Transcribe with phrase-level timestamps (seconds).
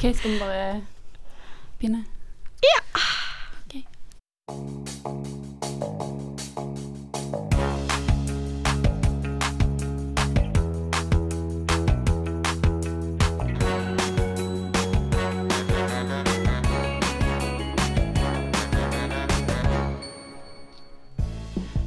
[0.00, 0.80] Ok, skal vi bare
[1.78, 2.04] begynne?
[2.62, 3.00] Ja!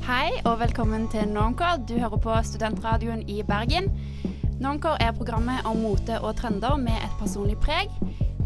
[0.05, 1.85] Hei og velkommen til Normcore.
[1.89, 3.89] Du hører på Studentradioen i Bergen.
[4.63, 7.91] Normcore er programmet om mote og trender med et personlig preg.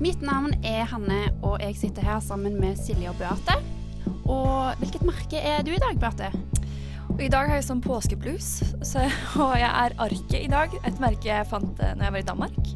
[0.02, 3.60] Mitt navn er Hanne, og jeg sitter her sammen med Silje og Beate.
[4.26, 6.32] Og hvilket merke er du i dag, Beate?
[7.12, 8.50] Og I dag har jeg sånn påskeblues,
[8.82, 9.06] så,
[9.46, 10.74] og jeg er Arke i dag.
[10.90, 12.74] Et merke jeg fant eh, når jeg var i Danmark.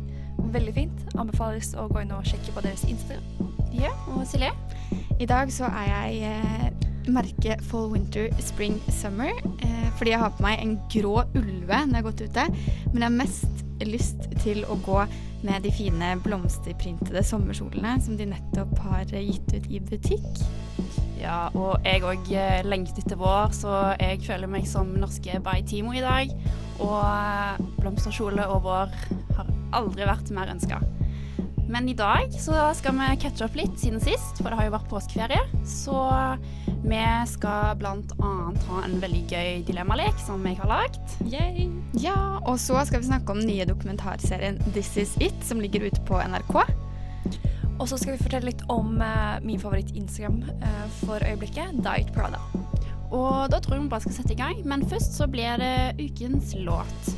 [0.53, 1.03] Veldig fint.
[1.17, 3.49] Anbefales å gå inn og sjekke på deres Instagram.
[3.73, 4.53] Ja, og Silje?
[5.17, 9.31] I dag så er jeg eh, merket Fall Winter Spring Summer.
[9.61, 12.47] Eh, fordi jeg har på meg en grå ulve når jeg har gått ute.
[12.91, 14.99] Men jeg har mest lyst til å gå
[15.41, 20.43] med de fine blomsterprintede sommerkjolene som de nettopp har eh, gitt ut i butikk.
[21.21, 22.31] Ja, og jeg òg
[22.65, 26.33] lengter etter vår, så jeg føler meg som norske Baitimo i dag.
[26.81, 28.97] Og eh, blomsterkjole og vår
[29.37, 30.81] har aldri vært mer ønska.
[31.71, 34.73] Men i dag så skal vi catche opp litt siden sist, for det har jo
[34.73, 35.43] vært påskeferie.
[35.63, 35.95] Så
[36.83, 41.15] vi skal annet ha en veldig gøy dilemmalek som jeg har lagd.
[42.01, 45.85] Ja, og så skal vi snakke om den nye dokumentarserien This Is It, som ligger
[45.85, 46.55] ute på NRK.
[47.77, 52.41] Og så skal vi fortelle litt om uh, min favoritt-Instagram uh, for øyeblikket, Diet Prada.
[53.11, 56.01] Og da tror jeg vi bare skal sette i gang, men først så blir det
[56.01, 57.13] ukens låt.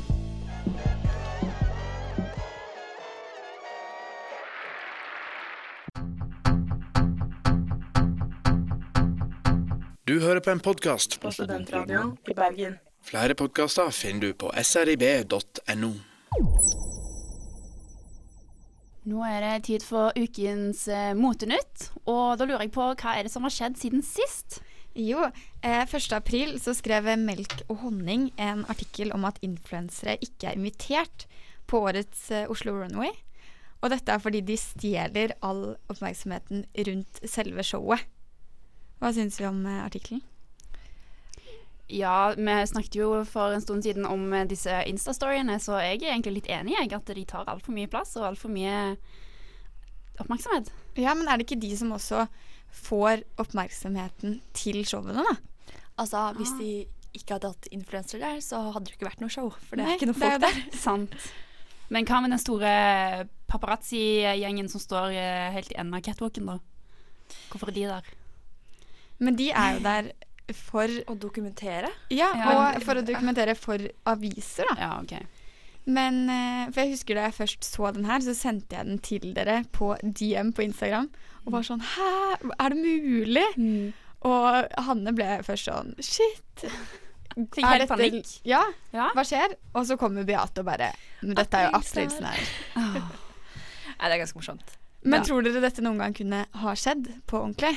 [10.14, 11.16] Du hører på en podkast.
[11.20, 12.76] på Studentradioen i Bergen.
[13.02, 15.90] Flere podkaster finner du på srib.no.
[19.10, 23.26] Nå er det tid for ukens eh, motenytt, og da lurer jeg på hva er
[23.26, 24.60] det som har skjedd siden sist?
[24.94, 25.26] Jo,
[25.66, 26.06] eh, 1.
[26.14, 31.26] april så skrev Melk og honning en artikkel om at influensere ikke er invitert
[31.66, 33.10] på årets eh, Oslo Runway.
[33.82, 38.06] Og dette er fordi de stjeler all oppmerksomheten rundt selve showet.
[39.04, 40.22] Hva syns vi om eh, artikkelen?
[41.92, 46.14] Ja, vi snakket jo for en stund siden om eh, disse Insta-storyene, så jeg er
[46.14, 48.94] egentlig litt enig i at de tar altfor mye plass og altfor mye
[50.22, 50.72] oppmerksomhet.
[50.96, 52.24] Ja, men er det ikke de som også
[52.72, 55.36] får oppmerksomheten til showene, da?
[56.00, 56.72] Altså, hvis de
[57.14, 59.52] ikke hadde hatt influensere der, så hadde det ikke vært noe show.
[59.68, 60.64] For det er Nei, ikke noe er folk jo der.
[60.88, 61.30] Sant.
[61.92, 62.74] Men hva med den store
[63.52, 66.60] paparazzi-gjengen som står eh, helt i enden av catwalken, da?
[67.52, 68.14] Hvorfor er de der?
[69.20, 70.12] Men de er jo der
[70.52, 71.88] for Å dokumentere.
[72.12, 73.78] Ja, og for å dokumentere for
[74.10, 74.74] aviser, da.
[74.80, 75.14] Ja, OK.
[75.86, 78.98] Men eh, For jeg husker da jeg først så den her, så sendte jeg den
[79.04, 81.10] til dere på DM på Instagram.
[81.44, 82.10] Og var sånn Hæ,
[82.58, 83.46] er det mulig?
[84.24, 86.64] Og Hanne ble først sånn Shit.
[87.34, 88.28] Fikk helt panikk.
[88.48, 88.62] Ja,
[88.94, 89.10] Ja.
[89.16, 89.56] hva skjer?
[89.74, 90.92] Og så kommer Beate og bare
[91.22, 92.44] Men dette er jo aprilsnarr.
[93.98, 94.76] Nei, det er ganske morsomt.
[95.04, 95.24] Men Ja.
[95.28, 97.76] tror dere dette noen gang kunne ha skjedd på ordentlig?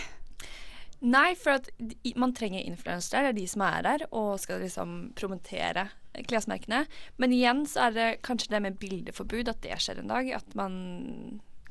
[1.05, 1.69] Nei, for at
[2.17, 3.27] man trenger influensere.
[3.27, 5.89] Det er de som er der og skal liksom promotere
[6.27, 6.85] klesmerkene.
[7.21, 10.31] Men igjen så er det kanskje det med bildeforbud at det skjer en dag.
[10.39, 10.73] At man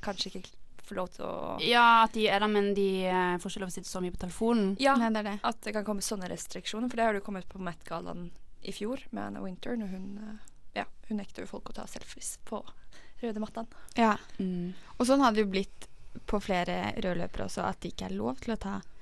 [0.05, 0.45] kanskje ikke
[0.87, 1.37] får lov til å
[1.67, 4.15] Ja, at de er der, men de eh, får ikke lov å sitte så mye
[4.15, 4.77] på telefonen.
[4.79, 5.37] Ja, Nei, det er det.
[5.51, 6.87] at det kan komme sånne restriksjoner.
[6.93, 8.29] For det har du kommet på Met-gallaen
[8.63, 10.45] i fjor med Anna Winter, når hun eh,
[10.79, 12.63] Ja, hun nekter jo folk å ta selfies på
[13.23, 13.67] røde mattaen.
[13.97, 14.15] Ja.
[14.39, 14.75] Mm.
[14.99, 15.89] Og sånn har det jo blitt
[16.29, 18.93] på flere rødløpere også, at det ikke er lov til å ta selfies.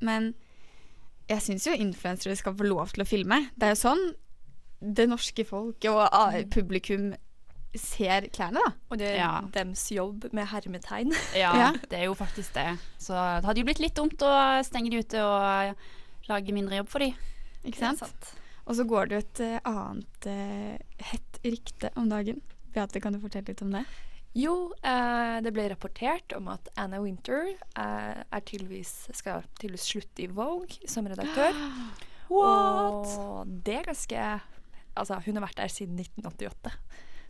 [0.00, 0.32] Men
[1.30, 3.38] jeg syns jo influensere skal få lov til å filme.
[3.56, 4.02] Det er jo sånn
[4.82, 7.12] det norske folk og ah, publikum
[7.78, 8.72] ser klærne, da.
[8.90, 9.40] Og det er Ja.
[9.54, 11.14] dems jobb med hermetegn.
[11.38, 11.72] Ja, Ja.
[11.88, 12.78] det er jo faktisk det.
[12.98, 14.32] Så det hadde jo blitt litt dumt å
[14.66, 15.74] stenge de ute og
[16.28, 17.14] lage mindre jobb for de.
[17.64, 18.34] Ikke sant?
[18.66, 20.78] Og så går det jo et eh, annet eh,
[21.12, 22.42] hett rykte om dagen.
[22.74, 23.84] Beate, kan du fortelle litt om det?
[24.38, 30.30] Jo, eh, det ble rapportert om at Anna Winter eh, tydeligvis, skal tydeligvis slutte i
[30.32, 31.52] Vogue som redaktør.
[32.32, 33.12] What?
[33.18, 34.24] Og det er ganske
[34.92, 36.72] Altså, hun har vært der siden 1988.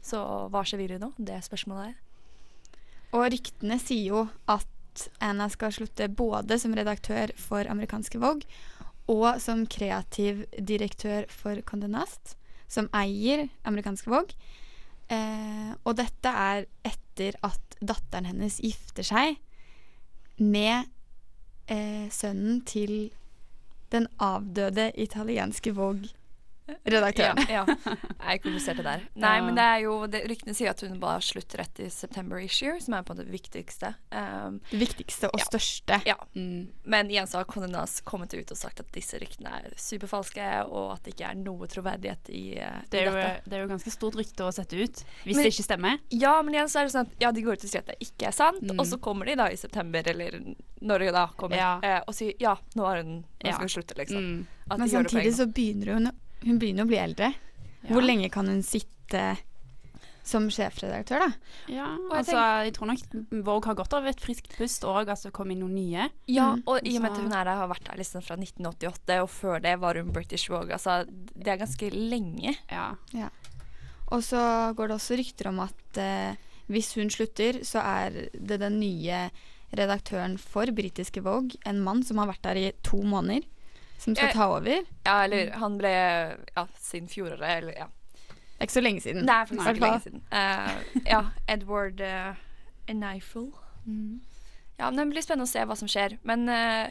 [0.03, 0.19] Så
[0.51, 1.13] hva skjer videre nå?
[1.15, 2.81] Det er spørsmålet er.
[3.15, 8.51] Og ryktene sier jo at Anna skal slutte både som redaktør for amerikanske Vogue
[9.11, 12.37] og som kreativ direktør for Condé Nast,
[12.71, 14.35] som eier amerikanske Vogue.
[15.13, 19.37] Eh, og dette er etter at datteren hennes gifter seg
[20.41, 20.89] med
[21.69, 23.11] eh, sønnen til
[23.93, 25.75] den avdøde italienske
[26.87, 27.39] redaktøren.
[27.49, 27.97] Ja, ja.
[28.29, 29.03] Jeg kompliserte der.
[29.25, 32.79] Nei, men det er jo det, Ryktene sier at hun bare slutter etter September issue,
[32.81, 33.95] som er på det viktigste.
[34.13, 35.45] Um, Det viktigste og Ja.
[35.51, 36.01] største.
[36.07, 36.17] ja.
[36.35, 36.69] Mm.
[36.85, 40.93] Men igjen så har Condé kommet ut og sagt at disse ryktene er superfalske, og
[40.95, 43.43] at det ikke er noe troverdighet i, uh, Det, i er jo, dette.
[43.51, 45.99] det er jo ganske stort rykte å sette ut, hvis Men- det ikke stemmer.
[46.11, 47.87] Ja, men igjen så er det sånn at ja, de går ut og sier at
[47.87, 48.79] det ikke er sant, Mm.
[48.79, 50.31] og så kommer de da i september, eller
[50.83, 51.81] når de da kommer, Ja.
[51.83, 54.19] eh, og sier ja, nå har hun Nå skal hun slutte, liksom.
[54.23, 54.47] Mm.
[54.71, 56.11] At Men de gjør det samtidig så begynner hun
[56.45, 57.33] Hun begynner å bli eldre.
[57.83, 57.91] Ja.
[57.95, 59.37] Hvor lenge kan hun sitte
[60.25, 61.31] som sjefredaktør, da?
[61.67, 63.01] Ja, jeg altså, jeg tror nok
[63.43, 66.05] Vogue har godt av et friskt pust òg, altså det kom inn noen nye.
[66.31, 66.63] Ja, Mm.
[66.71, 69.29] og i og med at hun er der, har vært der liksom fra 1988, og
[69.31, 70.71] før det var hun British Vogue.
[70.73, 71.01] Altså,
[71.35, 72.55] det er ganske lenge.
[72.71, 72.95] Ja.
[74.13, 76.37] Og så går det også rykter om at eh,
[76.71, 79.25] hvis hun slutter, så er det den nye
[79.75, 83.43] redaktøren for britiske Vogue, en mann som har vært der i to måneder,
[84.03, 84.85] som skal ta over.
[85.07, 87.89] Ja, eller han ble ja, siden fjoråret, eller ja.
[88.29, 89.29] Det er ikke så lenge siden.
[89.29, 90.23] Er faktisk ikke lenge siden.
[90.31, 92.35] Uh, ja, Edward uh,
[92.91, 93.49] Eneifel.
[94.79, 96.19] Ja, men det blir spennende å se hva som skjer.
[96.27, 96.87] Men uh,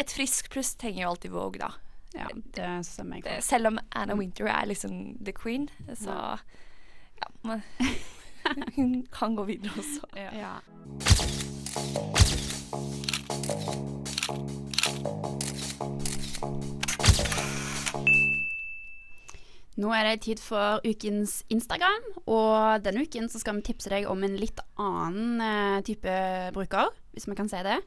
[0.00, 1.72] et friskt pluss trenger jo alltid Vogue, da.
[2.16, 6.36] ja, det stemmer jeg selv om Anna Winter er liksom the queen, så
[7.20, 7.62] ja, men
[8.76, 10.06] hun kan gå videre også.
[10.16, 10.30] Ja.
[10.36, 10.54] Ja.
[19.80, 24.04] Nå er det tid for ukens Instagram, og denne uken så skal vi tipse deg
[24.10, 26.16] om en litt annen eh, type
[26.52, 27.78] bruker, hvis vi kan si det.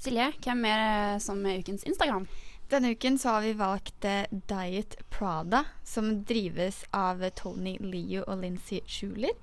[0.00, 2.28] Silje, hvem er det som er ukens Instagram?
[2.70, 8.44] Denne uken så har vi valgt eh, Diet Prada, som drives av Tony Leo og
[8.44, 9.34] Lincy Schuler.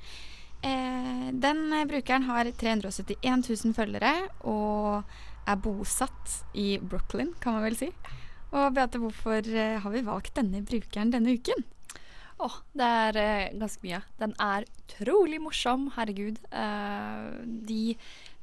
[0.64, 4.14] Eh, den brukeren har 371 000 følgere
[4.48, 5.04] og
[5.48, 7.92] er bosatt i Brooklyn, kan man vel si.
[8.56, 11.66] Og Beate, hvorfor eh, har vi valgt denne brukeren denne uken?
[12.38, 14.00] Åh, det er eh, ganske mye.
[14.22, 16.38] Den er utrolig morsom, herregud.
[16.52, 17.24] Eh,
[17.68, 17.82] de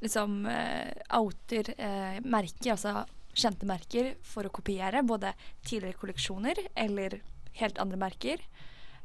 [0.03, 3.05] liksom eh, outer eh, merker, altså
[3.35, 5.33] kjente merker, for å kopiere både
[5.65, 7.19] tidligere kolleksjoner eller
[7.59, 8.43] helt andre merker.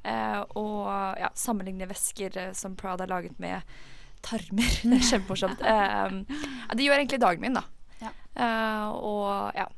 [0.02, 3.62] Eh, og ja, sammenligne vesker eh, som Prada har laget med
[4.26, 4.78] tarmer.
[4.90, 5.62] Det er kjempemorsomt.
[6.76, 7.64] Det gjør egentlig dagen min, da.
[8.02, 8.12] Ja.
[8.34, 9.70] Eh, og ja.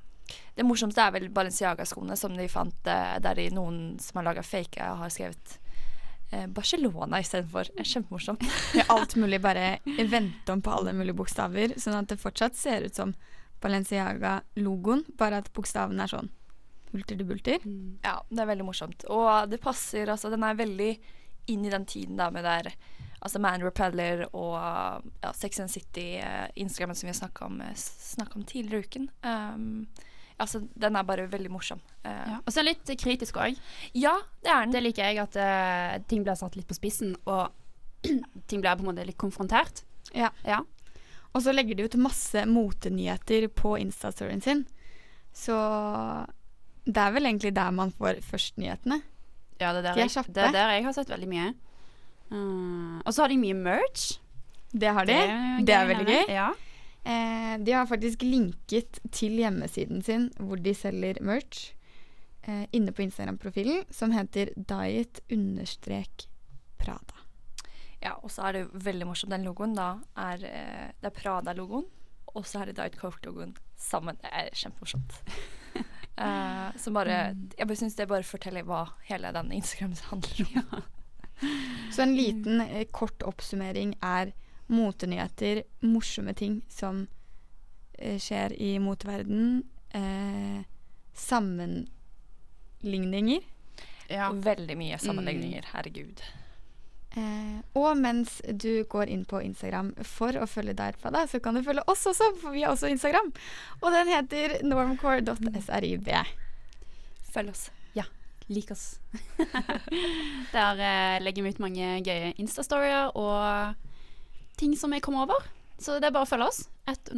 [0.54, 4.44] Det morsomste er vel Balenciaga-skoene som de fant eh, der i noen som har laga
[4.44, 5.54] fake, har skrevet
[6.31, 7.72] eh, Barcelona istedenfor.
[7.81, 8.44] Kjempemorsomt.
[8.76, 12.88] Ja, alt mulig bare vente om på alle mulige bokstaver, sånn at det fortsatt ser
[12.88, 13.16] ut som
[13.62, 16.32] Balenciaga-logoen, bare at bokstavene er sånn
[16.93, 17.64] hulter til bulter.
[18.04, 19.06] Ja, det er veldig morsomt.
[19.08, 20.93] Og det passer, altså den er veldig
[21.52, 22.69] inn i den tiden da med der
[23.22, 24.56] altså Man Repeller og
[25.22, 28.87] ja, Sex and City, uh, Instagrammen som vi har snakka om, eh, om tidligere i
[28.87, 29.10] uken.
[29.22, 29.87] Um,
[30.38, 31.81] altså, den er bare veldig morsom.
[32.05, 32.38] Eh, Ja.
[32.44, 33.58] Og så er den litt kritisk òg.
[33.94, 34.73] ja, det er den.
[34.73, 37.50] Det liker jeg, at uh, ting blir satt litt på spissen, og
[38.49, 39.84] ting blir på en måte litt konfrontert.
[40.14, 40.31] Ja.
[40.44, 40.62] Ja.
[41.32, 44.67] Og så legger de ut masse motenyheter på Instastoryen sin.
[45.32, 45.56] Så
[46.85, 49.00] det er vel egentlig der man får først nyhetene.
[49.61, 51.52] Ja, det er der, De er jeg, det er der jeg har sett veldig mye.
[52.32, 54.19] Uh, og så har de mye merch.
[54.73, 55.12] Det har de.
[55.12, 56.35] er Det er gøy, veldig gøy.
[56.35, 56.50] Ja.
[57.04, 61.75] Eh, de har faktisk linket til hjemmesiden sin hvor de selger merch,
[62.46, 66.06] eh, inne på Instagram-profilen, som heter diet-prada.
[68.02, 69.31] Ja, og så er det veldig morsomt.
[69.31, 71.87] Den logoen da er, eh, det er Prada-logoen,
[72.35, 74.16] og så er det Diet Coke-logoen sammen.
[74.23, 75.12] Det er kjempemorsomt.
[76.23, 80.82] Eh, som bare Jeg bare syns det bare forteller hva hele den Instagram handler om.
[81.90, 84.35] Så en liten eh, kort oppsummering er
[84.66, 87.07] motenyheter, morsomme ting som
[87.99, 90.61] eh, skjer i moteverden, eh,
[91.14, 93.40] sammenligninger.
[94.12, 94.33] Ja.
[94.33, 95.66] Veldig mye sammenligninger.
[95.73, 96.23] Herregud.
[97.12, 101.57] Eh, og mens du går inn på Instagram for å følge Diet Prada, så kan
[101.57, 103.28] du følge oss også, for vi har også Instagram.
[103.83, 106.09] Og den heter normcore.srib.
[107.33, 107.69] Følg oss.
[107.97, 108.07] Ja.
[108.49, 108.97] Lik oss.
[110.57, 113.91] Der eh, legger vi ut mange gøye Insta-storier og
[114.62, 115.42] ting som jeg kom over.
[115.83, 116.62] Så det er bare å følge oss.
[116.87, 117.11] At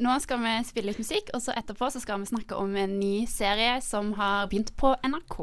[0.00, 2.94] Nå skal vi spille litt musikk, og så etterpå så skal vi snakke om en
[2.96, 5.36] ny serie som har begynt på NRK.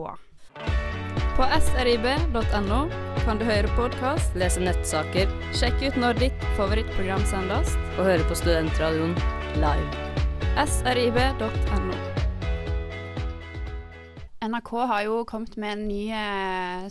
[1.38, 2.80] På srib.no
[3.28, 7.76] kan du høre podkast, Lese nettsaker sjekke ut når ditt favorittprogram sendes.
[8.00, 9.14] og høre på Studentradioen
[9.62, 9.86] live.
[10.66, 12.02] srib.no.
[14.48, 16.90] NRK har jo kommet med en ny eh,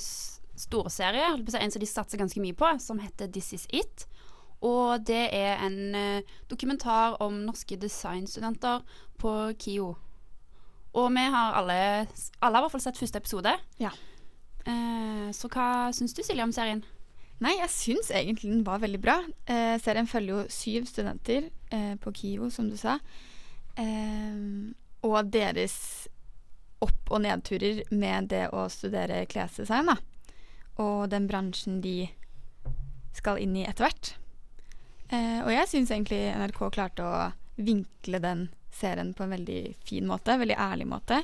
[0.56, 4.06] storserie, en som de satser ganske mye på, som heter This Is It.
[4.64, 8.82] Og det er en eh, dokumentar om norske designstudenter
[9.20, 9.94] på KIO.
[10.96, 12.06] Og vi har alle
[12.40, 13.52] Alle har i hvert fall sett første episode.
[13.78, 13.92] Ja.
[14.66, 16.82] Eh, så hva syns du, Silje, om serien?
[17.44, 19.18] Nei, jeg syns egentlig den var veldig bra.
[19.44, 22.96] Eh, serien følger jo syv studenter eh, på KIO, som du sa.
[23.76, 24.72] Eh,
[25.04, 26.08] og deres
[26.80, 29.96] opp- og nedturer med det å studere klesdesign, da.
[30.82, 32.08] Og den bransjen de
[33.16, 34.12] skal inn i etter hvert.
[35.08, 37.16] Eh, og jeg syns egentlig NRK klarte å
[37.56, 40.36] vinkle den serien på en veldig fin måte.
[40.36, 41.22] Veldig ærlig måte.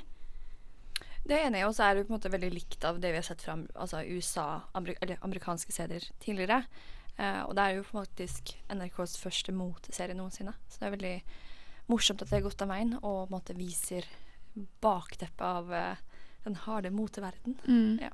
[1.22, 3.26] Det er jo så er det på en måte veldig likt av det vi har
[3.26, 6.64] sett fra altså USA, amerik eller amerikanske serier tidligere.
[7.16, 10.54] Eh, og det er jo faktisk NRKs første moteserie noensinne.
[10.68, 11.14] Så det er veldig
[11.92, 14.08] morsomt at det har gått av veien og på en måte viser
[14.82, 16.02] bakteppet av eh,
[16.46, 17.58] den harde moteverden.
[17.68, 18.02] Mm.
[18.02, 18.12] Ja.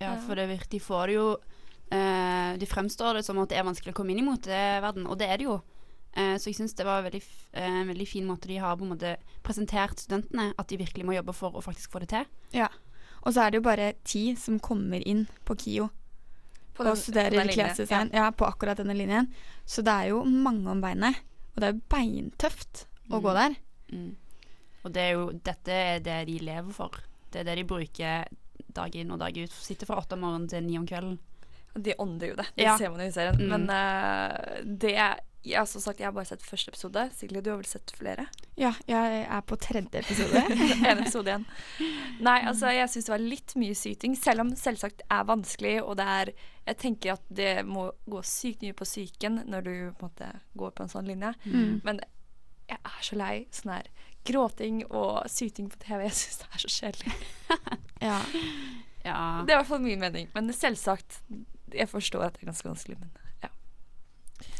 [0.00, 1.26] Ja, for det virker, de får det jo
[1.90, 5.18] eh, De fremstår det som at det er vanskelig å komme inn i moteverden, og
[5.20, 5.60] det er det jo.
[6.16, 8.76] Eh, så jeg syns det var veldig, f- eh, en veldig fin måte de har
[8.78, 12.08] på en måte presentert studentene, at de virkelig må jobbe for å faktisk få det
[12.14, 12.24] til.
[12.54, 12.68] Ja.
[13.24, 15.88] Og så er det jo bare ti som kommer inn på KIO
[16.74, 18.10] På den- og studerer klesdesign.
[18.12, 18.30] Ja.
[18.30, 19.30] på akkurat denne linjen.
[19.64, 21.16] Så det er jo mange om beinet.
[21.54, 23.34] Og det er jo beintøft å gå Mm.
[23.34, 23.56] der.
[23.92, 24.16] Mm.
[24.84, 26.90] Og det er jo, dette er det de lever for.
[27.30, 28.24] Det er det de bruker
[28.74, 29.52] dag inn og dag ut.
[29.64, 31.18] Sitter fra åtte om morgenen til ni om kvelden.
[31.74, 32.48] De ånder jo det.
[32.54, 32.76] Det Ja.
[32.78, 33.38] ser man jo i serien.
[33.40, 33.48] Mm.
[33.50, 34.96] Men uh, det
[35.44, 37.02] jeg har som sagt, jeg har bare sett første episode.
[37.12, 38.24] Sigrid, du har vel sett flere?
[38.56, 40.40] Ja, jeg er på tredje episode.
[40.88, 41.44] en episode igjen.
[42.24, 45.74] Nei, altså jeg syns det var litt mye syting, selv om selvsagt det er vanskelig,
[45.84, 46.32] og det er
[46.64, 50.30] Jeg tenker at det må gå sykt mye på psyken når du på en måte
[50.56, 51.34] går på en sånn linje.
[51.44, 51.82] Mm.
[51.84, 52.00] Men
[52.70, 53.90] jeg er så lei sånn her
[54.24, 56.04] gråting og syting på TV.
[56.08, 57.16] Jeg syns det er så kjedelig.
[58.04, 58.18] Ja.
[59.04, 59.44] Ja.
[59.46, 60.26] Det er i hvert fall min mening.
[60.34, 61.22] Men selvsagt,
[61.72, 63.48] jeg forstår at det er ganske vanskelig, men ja.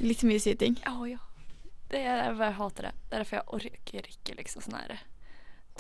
[0.01, 0.79] Litt mye syting.
[0.89, 1.21] Å ja.
[1.93, 2.95] Det er, jeg bare hater det.
[3.03, 4.97] Det er derfor jeg orker ikke liksom sånn her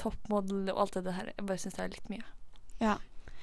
[0.00, 1.32] toppmodell og alt det der.
[1.32, 2.26] Jeg bare syns det er litt mye.
[2.82, 2.98] Ja.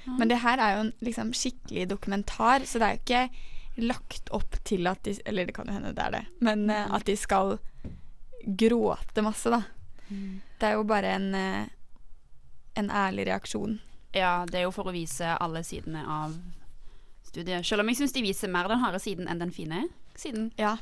[0.06, 4.32] Men det her er jo en liksom, skikkelig dokumentar, så det er jo ikke lagt
[4.36, 7.06] opp til at de Eller det kan jo hende det er det, men eh, at
[7.08, 7.54] de skal
[8.42, 9.62] gråte masse, da.
[10.58, 11.66] Det er jo bare en, eh,
[12.76, 13.80] en ærlig reaksjon.
[14.14, 16.34] ja, det er jo for å vise alle sidene av
[17.24, 17.64] studiet.
[17.66, 20.50] Selv om jeg syns de viser mer den harde siden enn den fine siden.
[20.58, 20.76] Ja,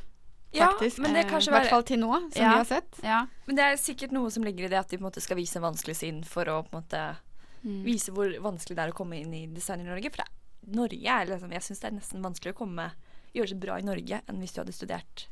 [0.52, 0.98] Ja, faktisk.
[0.98, 2.50] men det Eh, er kanskje I hvert fall til nå, som Ja.
[2.50, 3.00] vi har sett.
[3.04, 3.26] Ja.
[3.46, 5.36] Men det er sikkert noe som ligger i det at de på en måte skal
[5.36, 7.16] vise en vanskelig siden for å på en måte
[7.64, 7.84] Mm.
[7.84, 10.10] vise hvor vanskelig det er å komme inn i design i Norge.
[10.10, 12.90] For det, Norge er liksom Jeg syns det er nesten vanskeligere å komme
[13.34, 15.26] gjøre det bra i Norge enn hvis du hadde studert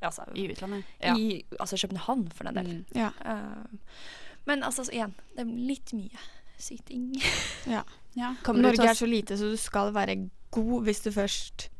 [0.00, 0.84] Altså, I utlandet.
[1.16, 2.72] i altså København, for den del.
[2.74, 2.84] Mm.
[2.94, 3.10] Ja.
[3.24, 3.88] Uh,
[4.44, 6.24] men altså, igjen, det er litt mye
[6.60, 7.12] syting.
[7.66, 7.84] Ja.
[8.12, 8.34] ja.
[8.46, 10.18] Norge er så lite, så du skal være
[10.54, 11.70] god hvis du først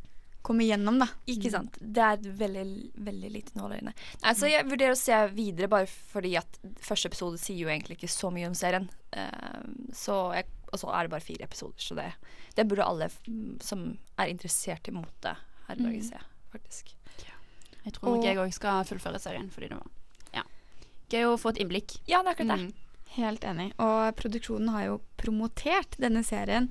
[0.44, 1.06] kommer gjennom, da.
[1.30, 1.76] Ikke sant.
[1.80, 2.64] Det er veldig,
[3.06, 3.94] veldig lite nåler inne.
[4.20, 7.96] Nei, så jeg vurderer å se videre, bare fordi at første episode sier jo egentlig
[7.96, 8.90] ikke så mye om serien.
[9.16, 9.64] Uh,
[9.96, 12.10] så jeg, og så er det bare fire episoder, så det,
[12.58, 13.86] det burde alle mm, som
[14.20, 15.32] er interessert i mote
[15.68, 16.20] her i Norge se,
[16.52, 16.92] faktisk.
[17.84, 20.44] Jeg tror nok jeg òg skal fullføre serien, fordi det var ja.
[21.12, 21.98] gøy å få et innblikk.
[22.08, 22.60] Ja, det er akkurat det.
[22.64, 22.84] Mm.
[23.14, 23.68] Helt enig.
[23.82, 26.70] Og produksjonen har jo promotert denne serien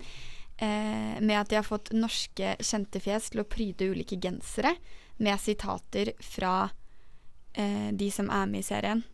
[0.57, 4.75] eh, med at de har fått norske kjente fjes til å pryde ulike gensere
[5.23, 6.55] med sitater fra
[7.53, 9.05] eh, de som er med i serien,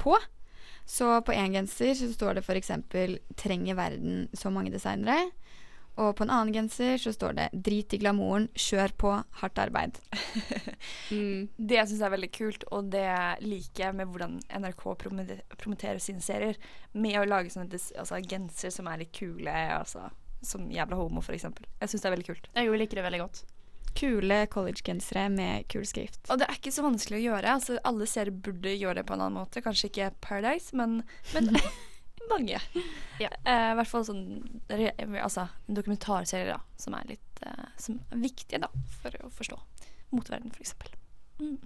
[0.00, 0.16] på.
[0.88, 2.72] Så på én genser så står det f.eks.:
[3.38, 5.30] 'Trenger verden så mange designere?'
[6.00, 10.00] Og på en annen genser så står det 'Drit i glamouren, kjør på, hardt arbeid'.
[11.12, 11.48] Mm.
[11.56, 13.04] Det jeg er veldig kult, og det
[13.44, 14.82] liker jeg med hvordan NRK
[15.60, 16.56] promoterer sine serier,
[16.92, 20.08] med å lage sånne altså, genser som er litt kule, altså,
[20.42, 21.68] som Jævla homo, eksempel.
[21.80, 22.48] Jeg syns det er veldig kult.
[22.56, 23.42] Jeg jo liker det veldig godt.
[23.94, 26.24] Kule collegegensere med kul skrift.
[26.32, 27.54] Og det er ikke så vanskelig å gjøre.
[27.58, 29.62] Altså, alle serier burde gjøre det på en annen måte.
[29.64, 31.02] Kanskje ikke Paradise, men,
[31.36, 31.52] men
[32.32, 32.60] mange.
[33.20, 33.30] Ja.
[33.46, 34.24] Uh, I hvert fall sånn
[35.20, 38.70] altså, dokumentarserier da, som er litt uh, som er viktige da,
[39.02, 39.60] for å forstå
[40.12, 40.74] motverden, f.eks.
[41.40, 41.58] Mm.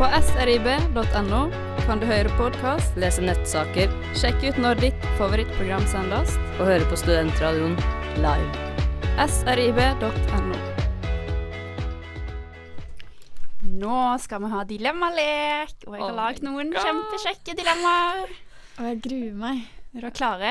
[0.00, 1.42] På srib.no
[1.84, 6.36] kan du høre podkast, Lese nettsaker sjekke ut når ditt favorittprogram sendes.
[6.58, 7.76] og høre på Studentradioen
[8.24, 8.68] live.
[9.28, 10.60] srib.no.
[13.80, 18.32] Nå skal vi ha dilemmalek, og jeg har Oh lagd noen kjempekjekke dilemmaer.
[18.80, 19.58] Og jeg gruer meg.
[19.92, 20.50] Er dere klare?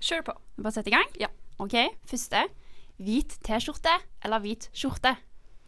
[0.00, 0.34] Kjør på.
[0.64, 1.10] Bare sett i gang?
[1.20, 1.28] Ja.
[1.60, 1.74] OK,
[2.08, 2.46] første.
[3.04, 3.92] Hvit T-skjorte
[4.24, 5.12] eller hvit skjorte?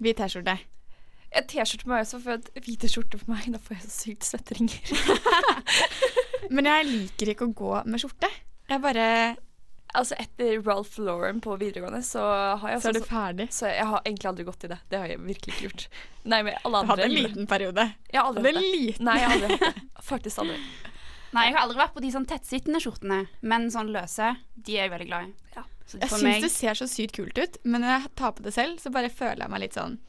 [0.00, 0.54] Hvit T-skjorte.
[1.50, 4.24] T-skjorte må jeg også, for at hvite skjorte på meg, da får jeg så sykt
[4.24, 4.94] svetteringer.
[6.54, 8.30] Men jeg liker ikke å gå med skjorte.
[8.70, 9.06] Jeg bare
[9.96, 12.24] altså etter Ralph Lauren på videregående, så
[12.60, 13.46] har jeg Så er du ferdig.
[13.52, 14.80] så jeg har egentlig aldri gått i det.
[14.88, 15.86] Det har jeg virkelig ikke gjort.
[16.24, 17.86] Nei, men alle andre Du hadde en liten periode.
[18.08, 18.66] Jeg har aldri hatt det.
[18.80, 20.04] liten Nei, jeg har aldri hatt det.
[20.14, 20.60] Faktisk aldri.
[21.34, 24.86] Nei, jeg har aldri vært på de sånn tettsittende skjortene, men sånn løse, de er
[24.86, 25.32] jeg veldig glad i.
[25.56, 25.64] Ja.
[25.86, 28.52] Så Jeg syns det ser så sykt kult ut, men når jeg tar på det
[28.56, 30.00] selv, så bare føler jeg meg litt sånn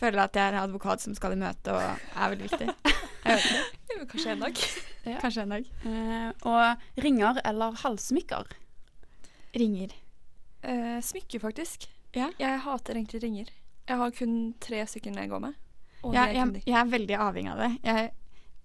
[0.00, 2.72] Føler at jeg er en advokat som skal i møte og er veldig viktig.
[3.22, 4.06] Jeg vet.
[4.10, 4.62] Kanskje en dag.
[5.22, 5.68] Kanskje en dag.
[5.84, 8.50] Uh, og ringer eller halssmykker.
[9.62, 9.94] Ringer.
[10.66, 11.86] Uh, smykker, faktisk.
[12.18, 12.32] Ja.
[12.40, 13.52] Jeg hater egentlig ringer.
[13.86, 15.54] Jeg har kun tre stykker jeg går med.
[16.02, 17.70] Ja, jeg, kun jeg er veldig avhengig av det.
[17.86, 18.10] Jeg,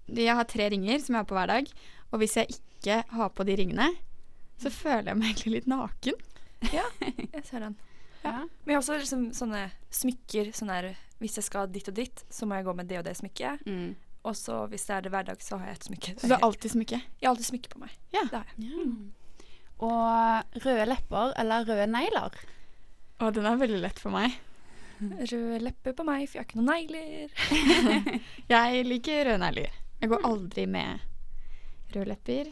[0.07, 1.71] jeg har tre ringer som jeg har på hver dag,
[2.11, 3.89] og hvis jeg ikke har på de ringene,
[4.61, 6.23] så føler jeg meg egentlig litt naken.
[6.73, 6.87] Ja,
[7.35, 7.75] Jeg ser den.
[8.23, 8.39] Ja.
[8.41, 10.49] Men jeg har også liksom sånne smykker.
[10.57, 10.89] Sånn her,
[11.21, 13.61] hvis jeg skal dit og dit, så må jeg gå med det og det smykket.
[13.69, 13.91] Mm.
[14.27, 16.15] Og så hvis det er det hverdag, så har jeg et smykke.
[16.17, 16.99] Så du har alltid smykke.
[17.21, 17.93] Jeg har alltid smykke på meg.
[18.15, 18.25] Ja.
[18.25, 18.67] Det har jeg.
[18.67, 18.87] Ja.
[19.87, 22.37] Og røde lepper eller røde negler.
[23.21, 24.33] Og den er veldig lett for meg.
[24.99, 27.29] Røde lepper på meg, for jeg har ikke noen negler.
[28.55, 29.75] Jeg liker røde negler.
[30.01, 30.99] Jeg går aldri med
[31.95, 32.49] røde lepper.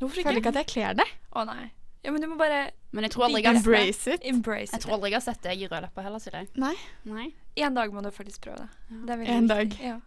[0.00, 0.40] Hvorfor Føler ikke?
[0.42, 1.06] ikke at jeg kler det.
[1.36, 1.70] Å nei.
[2.04, 3.56] Ja, men du må bare Men jeg tror aldri jeg har.
[3.60, 4.24] Embrace it.
[4.28, 4.84] embrace Jeg it.
[4.84, 6.42] tror aldri jeg har sett deg i røde lepper heller, Silje.
[6.60, 6.74] Nei.
[7.08, 7.28] Nei.
[7.56, 8.68] En dag må du faktisk prøve det.
[9.06, 9.78] det er veldig En viktig.
[9.78, 9.78] dag.
[9.86, 10.00] Ja.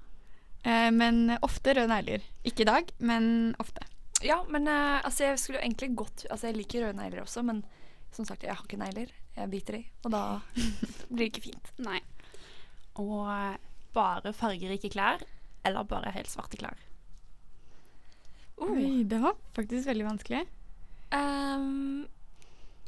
[0.67, 2.25] Eh, men ofte røde negler.
[2.45, 3.85] Ikke i dag, men ofte.
[4.25, 7.43] Ja, men eh, altså, jeg skulle jo egentlig gått Altså, jeg liker røde negler også,
[7.45, 7.63] men
[8.11, 9.11] som sagt, jeg har ikke negler.
[9.37, 10.21] Jeg biter i, og da
[11.13, 11.71] blir det ikke fint.
[11.85, 11.99] Nei.
[12.97, 13.57] Og eh,
[13.93, 15.23] bare fargerike klær
[15.67, 16.77] eller bare helt svarte klær.
[18.65, 20.43] Oi, det var faktisk veldig vanskelig.
[21.13, 22.07] Um,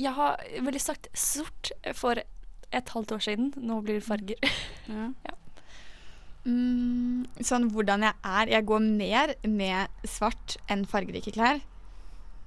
[0.02, 2.18] jeg har veldig sagt sort for
[2.72, 3.52] et halvt år siden.
[3.58, 4.40] Nå blir det farger.
[4.90, 5.36] Ja.
[6.50, 8.50] Mm, sånn hvordan jeg er.
[8.56, 11.60] Jeg går mer med svart enn fargerike klær.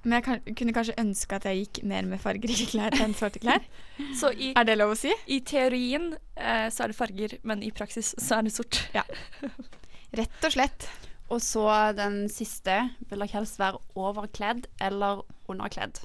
[0.03, 3.39] Men jeg kan, kunne kanskje ønske at jeg gikk mer med fargerike klær enn svarte
[3.45, 3.63] klær.
[4.19, 5.13] Så i, Er det lov å si?
[5.31, 8.81] i teorien eh, så er det farger, men i praksis så er det sort.
[10.17, 10.89] Rett og slett.
[11.33, 11.67] Og så
[11.97, 12.75] den siste
[13.09, 16.03] vil jeg helst være overkledd eller underkledd.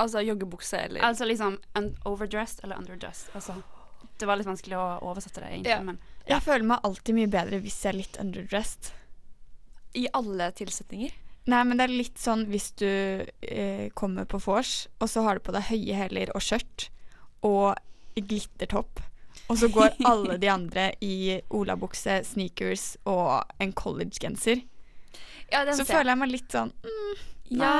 [0.00, 3.30] Altså joggebukse eller Altså liksom un overdressed eller underdressed.
[3.36, 3.58] Altså,
[4.18, 5.74] det var litt vanskelig å oversette det, egentlig.
[5.76, 5.82] Ja.
[5.84, 8.92] Men Jeg føler meg alltid mye bedre hvis jeg er litt underdressed.
[9.98, 11.14] I alle tilsetninger.
[11.50, 15.38] Nei, men det er litt sånn hvis du eh, kommer på vors, og så har
[15.38, 16.88] du på deg høye hæler og skjørt
[17.46, 17.78] og
[18.20, 19.00] glittertopp,
[19.50, 24.62] og så går alle de andre i olabukse, sneakers og en collegegenser,
[25.50, 27.26] Ja, så føler jeg meg litt sånn mm,
[27.58, 27.74] Ja.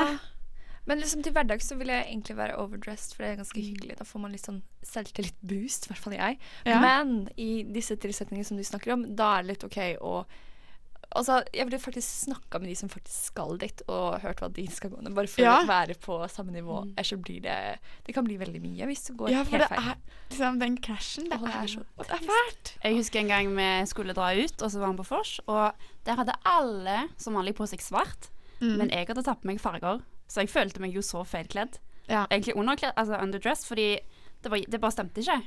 [0.89, 3.99] Men liksom til hverdags så vil jeg egentlig være overdressed, for det er ganske hyggelig.
[3.99, 6.39] Da får man litt sånn selvtillit-boost, i hvert fall jeg.
[6.67, 6.79] Ja.
[6.81, 10.15] Men i disse tilsetningene som du snakker om, da er det litt OK å
[11.15, 14.63] Altså, jeg ville faktisk snakka med de som faktisk skal dit, og hørt hva de
[14.71, 15.57] skal gå ned, bare for Ja.
[15.61, 16.77] å være på samme nivå.
[16.95, 19.69] Ellers så blir det Det kan bli veldig mye hvis du går Ja, for helt
[19.69, 19.89] det feil.
[19.89, 19.97] er
[20.31, 21.29] liksom den krasjen.
[21.29, 22.77] Det, det er er så det er fælt.
[22.83, 25.73] jeg husker en gang vi skulle dra ut, og så var vi på vors, og
[26.05, 28.29] der hadde alle som vanlig på seg svart.
[28.61, 28.77] Mm.
[28.77, 31.79] Men jeg hadde tatt på meg farger, så jeg følte meg jo så feilkledd.
[32.07, 32.25] Ja.
[32.31, 33.99] Egentlig underkledd, altså underdressed, fordi
[34.41, 35.39] det, var, det bare stemte ikke.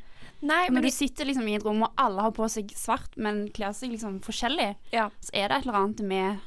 [0.45, 3.15] Nei, Når men du sitter liksom i et rom og alle har på seg svart,
[3.17, 5.09] men kler seg liksom forskjellig, Ja.
[5.21, 6.41] så er det et eller annet med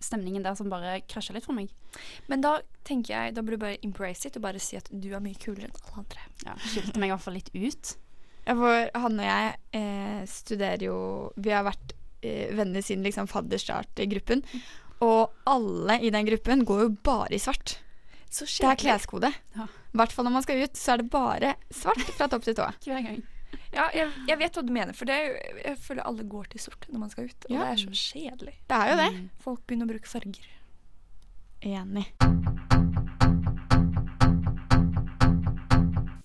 [0.00, 1.70] stemningen der som bare krasjer litt for meg.
[2.30, 5.08] Men da tenker jeg, da burde du bare embrace it og bare si at du
[5.14, 6.26] er mye kulere enn alle andre.
[6.46, 7.94] Ja, Skilte meg i hvert fall litt ut.
[8.46, 10.98] Ja, for han og jeg eh, studerer jo
[11.36, 11.90] Vi har vært
[12.24, 14.44] eh, venner siden liksom fadderstart-gruppen.
[15.04, 17.76] Og alle i den gruppen går jo bare i svart.
[18.30, 19.32] Så Det er kleskode.
[19.56, 19.66] Ja.
[19.94, 22.54] I hvert fall når man skal ut, så er det bare svart fra topp til
[22.58, 22.66] tå.
[22.86, 23.22] Hver gang.
[23.72, 26.44] Ja, jeg, jeg vet hva du mener, for det, er jo- jeg føler alle går
[26.52, 27.46] til sort når man skal ut.
[27.48, 27.58] Og Ja.
[27.64, 28.54] det er så kjedelig.
[28.68, 29.10] Det er jo det.
[29.44, 30.48] Folk begynner å bruke farger.
[31.64, 32.06] Enig.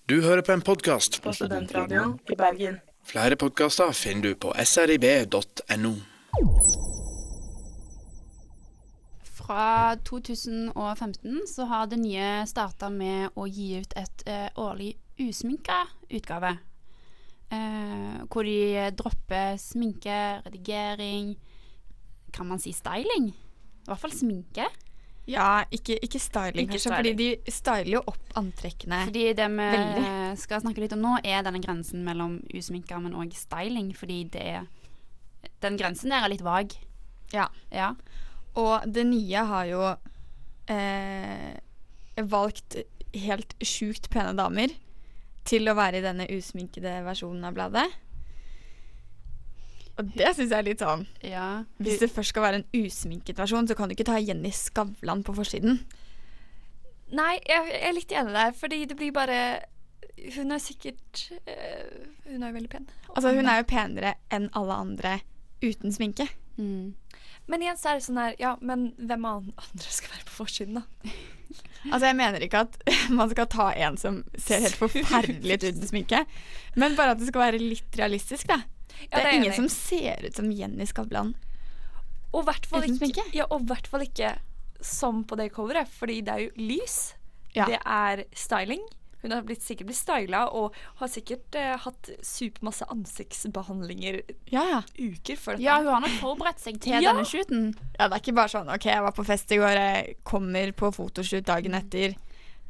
[0.06, 2.80] Du hører på en podkast På studentradioen i Bergen.
[3.04, 5.94] Flere podkaster finner du på srib.no.
[9.44, 15.82] Fra 2015 så har det nye starta med å gi ut et eh, årlig usminka
[16.08, 16.54] utgave.
[17.52, 21.34] Eh, hvor de dropper sminke, redigering
[22.32, 23.28] Kan man si styling?
[23.84, 24.64] I hvert fall sminke.
[25.28, 29.04] Ja, ikke, ikke styling, Ikke kanskje, fordi de styler jo opp antrekkene.
[29.08, 30.08] Fordi det vi Veldig.
[30.40, 33.92] skal snakke litt om nå, er denne grensen mellom usminka, men òg styling.
[33.96, 34.66] Fordi det er
[35.62, 36.74] Den grensen der er litt vag.
[37.32, 37.46] Ja.
[37.72, 37.94] Ja.
[38.60, 39.82] Og det nye har jo
[40.70, 41.54] eh,
[42.30, 42.78] valgt
[43.14, 44.72] helt sjukt pene damer
[45.44, 47.86] til å være i denne usminkede versjonen av bladet.
[49.94, 51.62] Og det syns jeg er litt sånn ja.
[51.78, 55.22] Hvis det først skal være en usminket versjon, så kan du ikke ta Jenny Skavlan
[55.26, 55.84] på forsiden.
[57.14, 59.38] Nei, jeg, jeg er litt enig der, fordi det blir bare
[60.34, 62.88] Hun er sikkert øh, Hun er jo veldig pen.
[63.12, 65.18] Altså Hun er jo penere enn alle andre
[65.62, 66.26] uten sminke.
[66.58, 66.94] Mm.
[67.50, 70.36] Men igjen så er det sånn her Ja, men hvem an- andre skal være på
[70.44, 70.84] forsiden, da?
[71.90, 72.78] Altså, jeg mener ikke at
[73.18, 76.22] man skal ta en som ser helt forferdelig ut uten sminke,
[76.80, 78.62] men bare at det skal være litt realistisk, da.
[79.10, 79.58] Ja, det er er ingen enig.
[79.58, 81.34] som ser ut som Jenny Skavlan.
[82.34, 84.32] Og hvert fall ikke, ja, og hvert fall ikke
[84.84, 86.96] som på det coveret, fordi det er jo lys.
[87.54, 87.66] Ja.
[87.70, 88.82] Det er styling.
[89.24, 94.20] Hun har blitt, sikkert blitt styla og har sikkert eh, hatt supermasse ansiktsbehandlinger
[94.52, 94.80] Ja, ja.
[94.98, 95.64] uker før dette.
[95.64, 97.12] Ja, hun har nok forberedt seg til Ja.
[97.14, 97.70] denne shooten.
[97.98, 100.72] Ja, det er ikke bare sånn OK, jeg var på fest i går, jeg kommer
[100.76, 102.14] på fotoshoot dagen etter,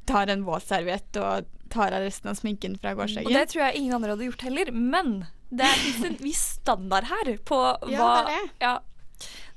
[0.07, 3.95] tar en våtserviett og tar av resten av sminken fra Og det tror jeg ingen
[3.97, 4.71] andre hadde gjort heller.
[4.71, 8.51] Men det er en viss standard her på hva Ja, det er det.
[8.61, 8.79] Ja.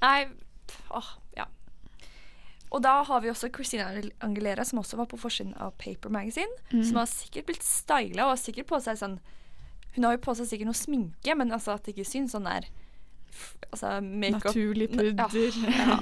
[0.01, 0.27] Nei,
[0.89, 1.13] åh.
[2.77, 3.89] Og da har vi også Christina
[4.21, 6.59] Angelera, som også var på forsiden av Paper Magazine.
[6.69, 6.83] Mm.
[6.85, 9.17] Som har sikkert blitt styla og har sikkert på seg sånn
[9.95, 12.45] Hun har jo på seg sikkert noe sminke, men altså at det ikke syns sånn
[12.45, 12.69] der
[13.71, 15.57] Altså makeup Naturlig pudder.
[15.73, 15.97] ja.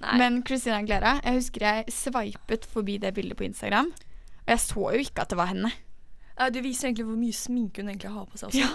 [0.00, 0.16] Ja.
[0.16, 4.84] Men Christina Angelera, jeg husker jeg sveipet forbi det bildet på Instagram, og jeg så
[4.94, 5.70] jo ikke at det var henne.
[6.38, 8.62] Ja, det viser egentlig hvor mye sminke hun egentlig har på seg også.
[8.62, 8.70] Ja.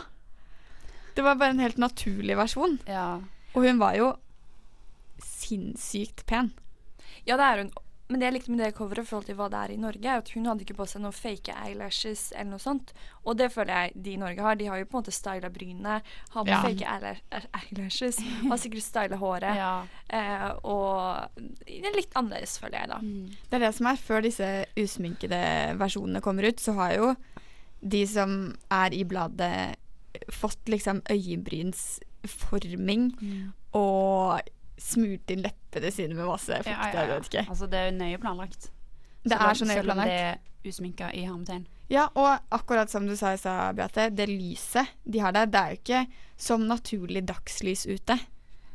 [1.17, 2.77] Det var bare en helt naturlig versjon.
[2.85, 3.07] Ja.
[3.55, 4.11] Og hun var jo
[5.23, 6.53] sinnssykt pen.
[7.25, 7.71] Ja, det er hun.
[8.07, 10.05] Men det jeg likte med det coveret i forhold til hva det er i Norge,
[10.05, 12.91] er at hun hadde ikke på seg noen fake eyelashes eller noe sånt.
[13.25, 14.53] Og det føler jeg de i Norge har.
[14.59, 15.95] De har jo på en måte styla brynene,
[16.35, 16.59] har på Ja.
[16.61, 18.19] fake eyelashes,
[18.51, 19.57] har sikkert styla håret.
[19.57, 19.71] ja.
[20.13, 21.33] Eh, og
[21.65, 22.99] det er litt annerledes, føler jeg, da.
[23.01, 23.33] Mm.
[23.49, 25.41] Det er det som er Før disse usminkede
[25.81, 27.09] versjonene kommer ut, så har jo
[27.81, 29.81] de som er i bladet,
[30.31, 33.53] fått liksom øyebrynsforming Mm.
[33.73, 34.39] og
[34.81, 36.67] smurt inn leppene sine med masse fukt.
[36.67, 37.19] Ja, ja, Jeg ja.
[37.23, 37.45] ikke.
[37.49, 38.69] Altså, det er jo nøye planlagt.
[39.25, 40.09] Det er så nøye Selv om planlagt.
[40.09, 40.19] det
[40.67, 41.65] er usminka i hermetegn.
[41.89, 45.59] Ja, og akkurat som du sa i stad, Beate, det lyset de har der, det
[45.59, 46.05] er jo ikke
[46.37, 48.17] som naturlig dagslys ute.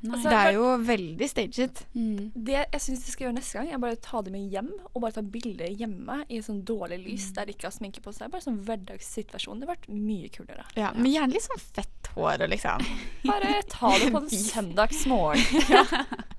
[0.03, 0.15] Nei.
[0.17, 1.81] Altså, Det er jo veldig staged.
[1.93, 2.31] mm.
[2.35, 5.03] Det jeg syns de skal gjøre neste gang, er bare ta dem med hjem og
[5.03, 8.31] bare ta bilder hjemme i sånn dårlig lys der de ikke har sminke på seg.
[8.33, 9.61] Bare sånn hverdagssituasjon.
[9.61, 10.65] Det hadde vært mye kulere.
[10.81, 12.87] Ja, Men gjerne litt sånn fett hår og liksom
[13.31, 15.87] Bare ta det på en søndagsmorgen.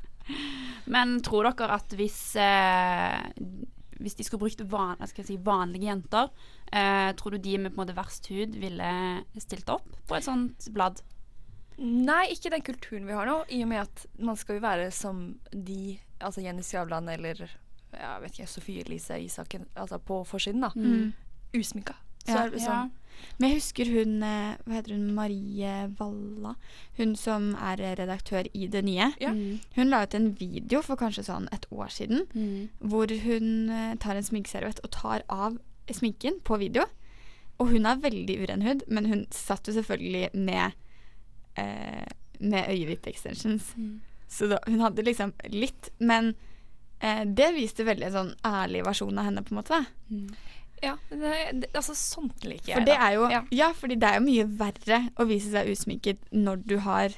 [0.92, 3.22] Men tror dere at hvis eh,
[4.02, 6.32] Hvis de skulle brukt van, skal jeg si, vanlige jenter,
[6.74, 8.92] eh, tror du de med på en måte verst hud ville
[9.38, 11.04] stilt opp på et sånt blad?
[11.82, 14.92] Nei, ikke den kulturen vi har nå, i og med at man skal jo være
[14.94, 17.42] som de, altså Jenny Skavlan eller
[17.92, 20.70] jeg vet ikke, Sofie Elise Isaken, altså på forsiden, da.
[20.76, 21.12] Mm.
[21.58, 21.98] Usminka.
[22.24, 22.66] Så Ja, er det Ja.
[22.68, 22.92] sånn
[23.40, 25.14] Men jeg husker hun eh, Hva heter hun?
[25.14, 26.56] Marie Valla.
[26.98, 29.12] Hun som er redaktør i Det Nye.
[29.20, 29.32] Ja.
[29.34, 29.60] Mm.
[29.76, 32.70] Hun la ut en video for kanskje sånn et år siden Mm.
[32.80, 35.58] hvor hun eh, tar en sminkeserviett og tar av
[35.92, 36.86] sminken på video.
[37.60, 40.72] Og hun har veldig uren hud, men hun satt jo selvfølgelig med
[41.56, 42.06] eh,
[42.40, 43.74] med øyevippe-extensions.
[43.78, 44.02] Mm.
[44.32, 46.34] Så da, hun hadde liksom litt, men
[47.00, 49.82] eh, det viste veldig en sånn ærlig versjon av henne, på en måte.
[50.10, 50.30] Mm.
[50.82, 52.78] Ja, det, det, altså sånt liker jeg.
[52.80, 53.08] For det da.
[53.10, 53.42] er jo Ja.
[53.54, 57.14] Ja, fordi det er jo mye verre å vise seg usminket når du har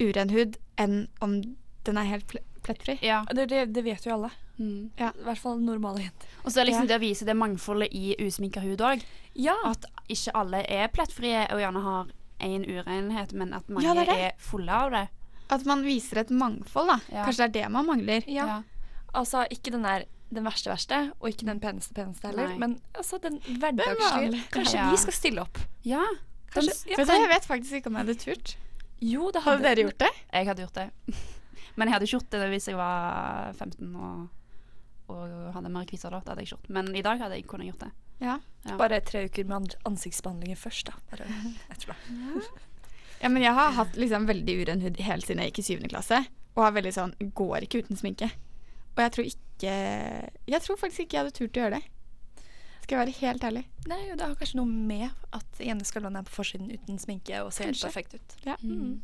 [0.00, 1.36] uren hud, enn om
[1.84, 2.32] den er helt
[2.64, 2.96] plettfri.
[3.04, 3.24] Ja.
[3.34, 4.30] det, det, det vet jo alle.
[4.56, 4.90] Mm.
[4.96, 6.30] I hvert fall normale jenter.
[6.44, 6.94] Og så er liksom Ja.
[6.94, 9.02] det å vise det mangfoldet i usminka hud òg.
[9.34, 9.56] Ja.
[9.68, 14.08] At ikke alle er plettfrie og gjerne har én urenhet, men at mange Ja, det
[14.08, 15.08] er er, fulle av det.
[15.50, 16.98] At man viser et mangfold, da.
[17.12, 17.24] Ja.
[17.26, 18.24] Kanskje det er det man mangler.
[18.28, 18.62] ja.
[19.14, 22.58] Altså ikke den der den verste verste, og ikke den peneste peneste heller, Nei.
[22.58, 24.40] men altså den hverdagslige.
[24.50, 24.90] Kanskje Ja.
[24.90, 25.58] vi skal stille opp.
[25.84, 26.02] Ja.
[26.50, 26.96] Kanskje, ja.
[26.98, 28.56] Jeg vet faktisk ikke om jeg hadde turt.
[29.00, 30.10] Jo, det Hadde dere gjort det?
[30.32, 30.90] Jeg hadde gjort det.
[31.76, 34.28] Men jeg hadde ikke gjort det hvis jeg var 15 og,
[35.08, 36.18] og hadde mer kviser da.
[36.18, 36.70] Det hadde jeg ikke gjort.
[36.70, 37.92] Men i dag hadde jeg kunnet gjort det.
[38.20, 38.38] Ja.
[38.64, 38.76] Ja.
[38.80, 40.94] Bare tre uker med and- ansiktsbehandlinger først, da.
[41.10, 41.26] Bare
[41.74, 41.94] etterpå.
[43.20, 45.90] ja, men jeg har hatt liksom veldig uren hud helt siden jeg gikk i syvende
[45.92, 46.22] klasse.
[46.54, 48.30] Og har veldig sånn Går ikke uten sminke.
[48.94, 49.72] Og jeg tror ikke
[50.46, 51.84] Jeg tror faktisk ikke jeg hadde turt å gjøre det.
[52.84, 53.64] Skal jeg være helt ærlig.
[53.88, 57.38] Nei, jo, det har kanskje noe med at Jenny skal er på forsiden uten sminke
[57.40, 58.34] og ser helt perfekt ut.
[58.44, 58.56] Ja.
[58.60, 59.00] Mm.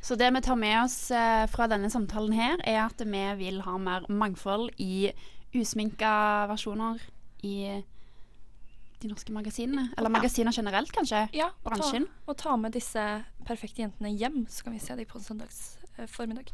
[0.00, 3.60] Så det vi tar med oss eh, fra denne samtalen her, er at vi vil
[3.66, 5.10] ha mer mangfold i
[5.54, 7.02] usminka versjoner
[7.42, 7.82] i
[9.00, 9.88] de norske magasinene.
[9.96, 10.16] Eller Ja.
[10.18, 11.28] magasiner generelt, kanskje.
[11.32, 15.06] Ja, og ta, og ta med disse perfekte jentene hjem, så kan vi se dem
[15.06, 16.50] på en søndags eh, formiddag.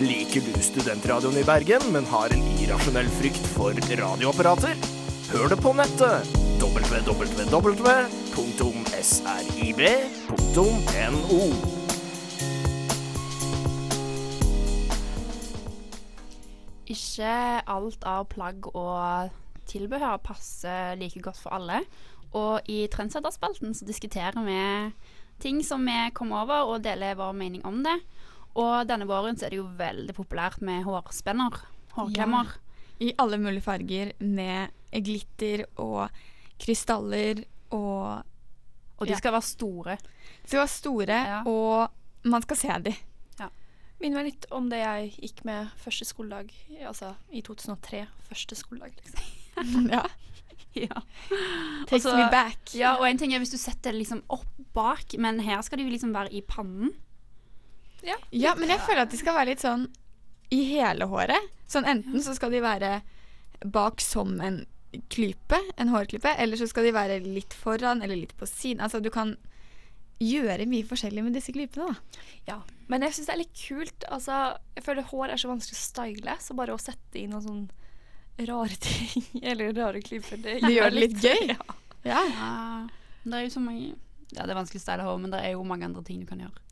[0.00, 4.76] Liker du studentradioen i Bergen, men har en irrasjonell frykt for radioapparater?
[5.32, 6.26] Hør det på nettet!
[10.10, 11.40] www.srib.no
[16.90, 17.34] Ikke
[17.70, 19.30] alt av plagg og
[19.70, 21.80] tilbehør passer like godt for alle.
[22.36, 24.58] Og i Trendsetterspalten så diskuterer vi
[25.42, 27.96] ting som vi kommer over, og deler vår mening om det.
[28.60, 31.56] Og denne våren så er det jo veldig populært med hårspenner.
[31.96, 32.50] Hårklemmer.
[33.00, 36.10] I alle mulige farger med glitter og
[36.60, 38.26] krystaller og
[39.00, 39.16] Og de Ja.
[39.16, 39.94] skal være store.
[40.42, 41.42] De skal være store, Ja.
[41.48, 41.88] og
[42.24, 42.94] man skal se dem.
[44.00, 46.50] Minner meg litt om det jeg gikk med første skoledag,
[46.86, 48.06] altså i 2003.
[48.28, 49.20] Første skoledag, liksom.
[49.96, 50.04] ja.
[50.78, 51.00] Ja.
[51.90, 52.74] Takes Også, me back.
[52.78, 54.46] ja, og en ting er hvis du setter det liksom opp
[54.76, 56.92] bak, men her skal de liksom være i pannen.
[58.06, 59.88] Ja, men jeg føler at de skal være litt sånn
[60.54, 61.50] i hele håret.
[61.70, 63.00] Sånn enten så skal de være
[63.66, 64.62] bak som en
[65.12, 68.80] klype, en hårklype, eller så skal de være litt foran eller litt på siden.
[68.82, 69.36] Altså du kan
[70.20, 72.22] gjøre mye forskjellig med disse klypene, da.
[72.48, 72.56] Ja.
[72.90, 74.06] Men jeg syns det er litt kult.
[74.10, 74.40] Altså,
[74.76, 77.62] jeg føler hår er så vanskelig å style, så bare å sette inn noen sånn
[78.38, 80.36] rare ting, eller rare klipper.
[80.40, 81.50] Det, Det gjør det litt gøy.
[81.56, 81.66] Ja.
[82.04, 82.20] Ja.
[82.32, 82.86] Ja,
[83.24, 83.90] det er jo så mange
[84.32, 86.26] Ja, det er vanskelig å style hår, men det er jo mange andre ting du
[86.30, 86.62] kan gjøre.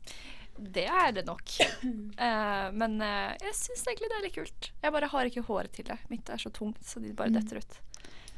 [0.59, 1.53] Det er det nok.
[1.85, 4.71] Uh, men uh, jeg syns egentlig det er litt kult.
[4.81, 5.99] Jeg bare har ikke håret til det.
[6.09, 7.37] Mitt er så tungt, så de bare Mm.
[7.37, 7.77] detter ut.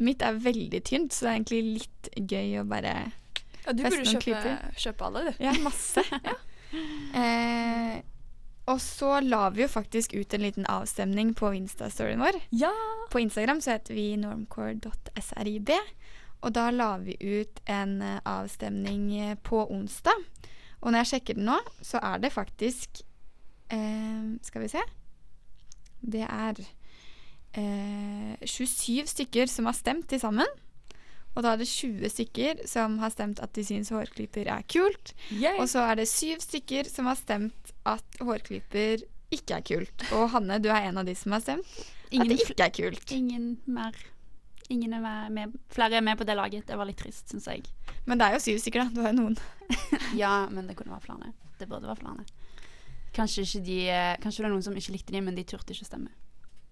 [0.01, 2.93] Mitt er veldig tynt, så det er egentlig litt gøy å bare
[3.63, 5.43] Ja, du burde kjøpe, kjøpe alle, du.
[5.45, 6.03] Ja, masse.
[7.21, 8.01] eh,
[8.71, 12.39] og så la vi jo faktisk ut en liten avstemning på Insta-storyen vår.
[12.55, 12.71] Ja!
[13.11, 15.71] På Instagram så heter vi normcore.srib.
[16.41, 20.23] Og da la vi ut en eh, avstemning eh, på onsdag.
[20.81, 23.03] Og når jeg sjekker den nå, så er det faktisk
[23.69, 24.81] eh, Skal vi se.
[26.01, 26.63] Det er
[27.53, 30.49] eh, 27 stykker som har stemt til sammen.
[31.31, 35.13] Og da er det 20 stykker som har stemt at de syns hårklyper er kult.
[35.55, 40.07] Og så er det syv stykker som har stemt at hårklyper ikke er kult.
[40.17, 41.67] Og Hanne, du er en av de som har stemt
[42.11, 43.11] at det ikke er kult.
[43.15, 43.95] ingen mer
[44.71, 46.63] Ingen er med, med, flere er med på det laget.
[46.67, 47.65] Det var litt trist, syns jeg.
[48.07, 48.93] Men det er jo syv stykker, da.
[48.95, 49.35] Du har jo noen.
[50.21, 51.31] Ja, men det kunne være flere.
[51.59, 52.23] Det burde være flere.
[53.11, 55.75] Kanskje, ikke de, eh, kanskje det er noen som ikke likte dem, men de turte
[55.75, 56.13] ikke å stemme.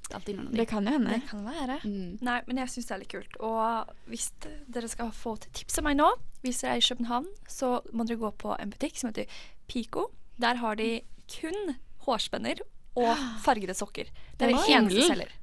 [0.08, 0.58] Det er alltid noen av de.
[0.60, 1.18] Det kan jo hende.
[1.18, 1.76] Det kan være.
[1.84, 2.14] Mm.
[2.26, 3.36] Nei, men jeg syns det er litt kult.
[3.46, 4.30] Og hvis
[4.74, 6.08] dere skal få til tips av meg nå,
[6.46, 9.30] hvis dere er i København, så må dere gå på en butikk som heter
[9.70, 10.08] Pico.
[10.42, 10.90] Der har de
[11.30, 11.76] kun
[12.08, 12.64] hårspenner
[12.98, 13.14] og
[13.46, 14.10] fargede sokker.
[14.40, 15.36] Det er det eneste de selger.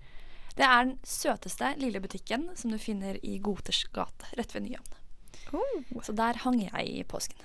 [0.57, 4.95] Det er den søteste lille butikken som du finner i Goters gate, rett ved Nyan.
[6.03, 7.37] Så der hang jeg i påsken.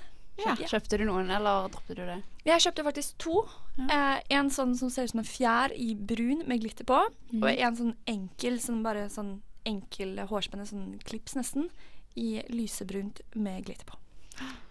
[0.46, 0.56] Ja.
[0.56, 2.18] Kjøpte du noen, eller droppet du det?
[2.48, 3.44] Jeg kjøpte faktisk to.
[3.86, 7.00] Eh, en sånn som ser ut som en fjær i brun med glitter på.
[7.42, 11.70] Og en sånn enkel, sånn bare sånn enkel hårspenne, sånn klips nesten,
[12.18, 13.98] i lysebrunt med glitter på.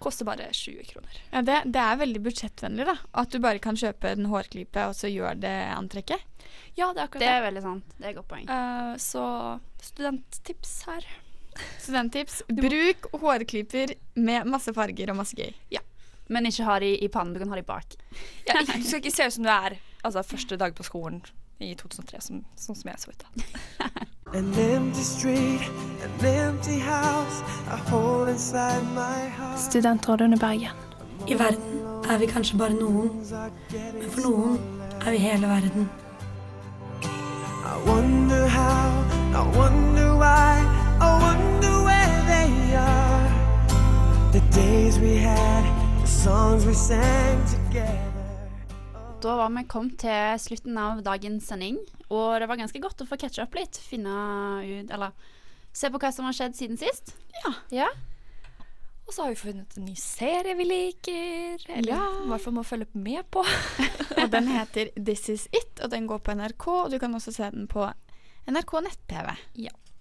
[0.02, 1.18] Koster bare 20 kroner.
[1.30, 2.96] Ja, det, det er veldig budsjettvennlig, da.
[3.22, 6.24] At du bare kan kjøpe en hårklype, og så gjør det antrekket.
[6.74, 7.34] Ja, det er akkurat Det det.
[7.36, 7.92] er veldig sant.
[7.98, 8.48] Det er et godt poeng.
[8.50, 9.24] Uh, så
[9.84, 11.06] studenttips her.
[11.80, 12.42] Studenttips.
[12.48, 15.52] Bruk hårklyper med masse farger og masse gøy.
[16.30, 17.34] Men ikke ha de i pannen.
[17.34, 17.96] Du kan ha de bak.
[18.46, 21.22] Ja, ikke- du skal ikke se ut som du er altså, første dag på skolen
[21.60, 23.24] i 2003, som, sånn som jeg så ut.
[23.26, 23.88] da.
[24.38, 25.64] An empty street,
[26.06, 29.58] an empty house, a hole inside my heart.
[29.58, 30.76] Studentrådet under Bergen.
[31.26, 33.10] I verden er vi kanskje bare noen,
[33.74, 34.54] men for noen
[35.02, 35.90] er vi hele verden.
[37.02, 38.86] I wonder how,
[39.34, 40.62] I wonder why,
[49.20, 53.06] Da var vi kommet til slutten av dagens sending, og det var ganske godt å
[53.08, 53.76] få catche opp litt.
[53.82, 54.12] Finne
[54.62, 55.10] ut Eller
[55.74, 57.12] se på hva som har skjedd siden sist.
[57.42, 57.52] Ja.
[57.82, 57.88] ja.
[59.06, 62.04] Og så har vi funnet en ny serie vi liker, eller Ja.
[62.22, 63.42] i hvert fall må følge med på.
[64.22, 67.34] Og den heter This Is It, og den går på NRK, og du kan også
[67.34, 67.88] se den på
[68.46, 69.34] NRK nett-TV.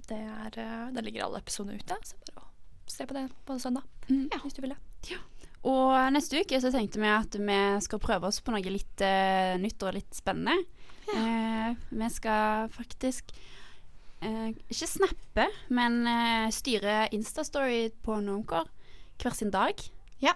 [0.10, 2.48] Det er, eh, der ligger alle episodene ute, så bare å
[2.91, 3.84] se på det på søndag.
[4.10, 4.28] Mm.
[4.43, 4.82] Hvis du vil det.
[5.69, 9.58] Og neste uke så tenkte vi at vi skal prøve oss på noe litt uh,
[9.60, 10.56] nytt og litt spennende.
[11.10, 13.32] Eh, vi skal faktisk
[14.21, 18.69] eh, ikke snappe, men eh, styre Instastory på Normcore
[19.19, 19.73] hver sin dag.
[20.21, 20.34] Ja.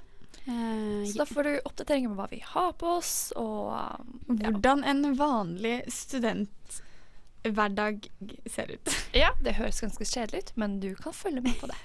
[0.48, 4.02] Eh, Så da får du oppdateringer På hva vi har på oss, og ja.
[4.50, 8.10] Hvordan en vanlig studenthverdag
[8.50, 8.89] ser ut.
[9.13, 11.78] ja, det høres ganske kjedelig ut, men du kan følge med på det.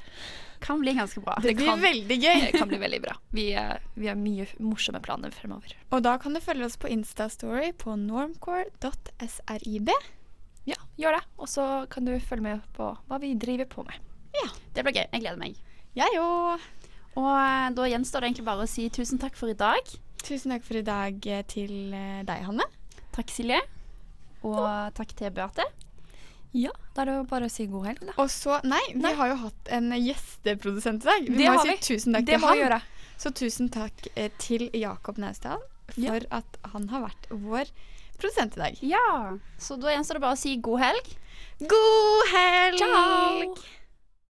[0.65, 1.35] kan bli ganske bra.
[1.43, 2.41] Det blir kan- veldig gøy.
[2.47, 3.15] Det kan bli veldig bra.
[3.35, 3.47] Vi,
[3.95, 5.75] vi har mye morsomme planer fremover.
[5.93, 9.91] Og da kan du følge oss på Instastory på normcore.srib.
[10.69, 11.23] Ja, gjør det.
[11.41, 13.97] Og så kan du følge med på hva vi driver på med.
[14.37, 14.49] Ja.
[14.75, 15.07] Det blir gøy.
[15.13, 15.57] Jeg gleder meg.
[15.97, 16.61] Jeg òg.
[17.19, 19.89] Og eh, da gjenstår det egentlig bare å si tusen takk for i dag.
[20.23, 22.67] Tusen takk for i dag eh, til eh, deg, Hanne.
[23.17, 23.59] Takk, Silje.
[24.47, 24.61] Og
[24.95, 25.65] takk til Beate.
[26.57, 28.15] Ja, da er det jo bare å si god helg, da.
[28.23, 31.29] Og så Nei, vi har jo hatt en gjesteprodusent i dag.
[31.29, 31.79] Vi det må jo si vi.
[31.91, 32.63] tusen takk det til han.
[32.63, 32.81] Gjøre.
[33.19, 36.41] Så tusen takk eh, til Jakob Naustdal for ja.
[36.41, 37.73] at han har vært vår
[38.19, 38.85] produsent i dag.
[38.87, 39.39] Ja.
[39.61, 41.11] Så da gjenstår det bare å si god helg.
[41.71, 42.81] God helg!
[42.83, 43.77] Ciao.